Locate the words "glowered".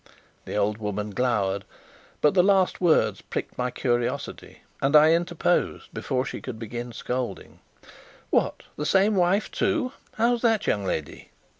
1.11-1.63